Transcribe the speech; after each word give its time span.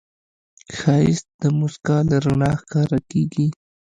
ښایست 0.77 1.27
د 1.41 1.43
موسکا 1.59 1.97
له 2.09 2.17
رڼا 2.25 2.51
سره 2.55 2.59
ښکاریږي 2.61 3.47